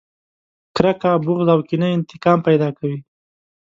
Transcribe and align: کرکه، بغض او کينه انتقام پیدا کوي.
کرکه، 0.75 1.11
بغض 1.25 1.47
او 1.53 1.59
کينه 1.69 1.87
انتقام 1.97 2.39
پیدا 2.47 2.69
کوي. 2.77 2.97